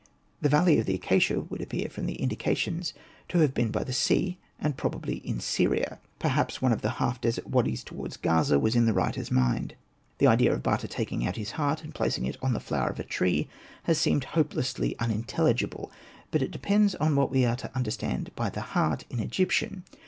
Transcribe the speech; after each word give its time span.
The 0.41 0.49
valley 0.49 0.79
of 0.79 0.87
the 0.87 0.95
acacia 0.95 1.41
would 1.41 1.61
appear 1.61 1.87
from 1.87 2.07
the 2.07 2.15
indications 2.19 2.95
to 3.29 3.37
have 3.37 3.53
been 3.53 3.69
by 3.69 3.83
the 3.83 3.93
sea, 3.93 4.39
and 4.59 4.75
probably 4.75 5.17
in 5.17 5.39
Syria; 5.39 5.99
perhaps 6.17 6.59
one 6.59 6.71
of 6.73 6.81
the 6.81 6.93
half 6.97 7.21
desert 7.21 7.45
wadis 7.51 7.83
toward 7.83 8.19
Gaza 8.23 8.57
was 8.59 8.75
in 8.75 8.87
the 8.87 8.93
writer'^ 8.93 9.29
Hosted 9.29 9.35
by 9.35 9.57
Google 9.57 9.59
76 9.59 9.59
ANPU 9.59 9.59
AND 9.59 9.67
BATA 9.69 9.75
mind. 9.75 9.75
The 10.17 10.25
idea 10.27 10.53
of 10.55 10.63
Bata 10.63 10.87
taking 10.87 11.27
out 11.27 11.35
his 11.35 11.51
heart, 11.51 11.83
and 11.83 11.93
placing 11.93 12.25
it 12.25 12.37
on 12.41 12.53
the 12.53 12.59
flower 12.59 12.89
of 12.89 12.99
a 12.99 13.03
tree, 13.03 13.47
has 13.83 13.99
seemed 13.99 14.23
hopelessly 14.23 14.95
unintelligible. 14.97 15.91
But 16.31 16.41
it 16.41 16.49
depends 16.49 16.95
on 16.95 17.15
what 17.15 17.29
we 17.29 17.45
are 17.45 17.57
to 17.57 17.71
understand 17.75 18.31
by 18.35 18.49
the 18.49 18.61
heart 18.73 19.05
in 19.11 19.19
Egyptian. 19.19 19.83